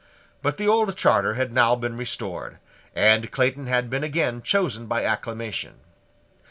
But 0.41 0.57
the 0.57 0.67
old 0.67 0.97
charter 0.97 1.35
had 1.35 1.53
now 1.53 1.75
been 1.75 1.95
restored; 1.95 2.57
and 2.95 3.29
Clayton 3.29 3.67
had 3.67 3.87
been 3.87 4.03
again 4.03 4.41
chosen 4.41 4.87
by 4.87 5.05
acclamation. 5.05 5.75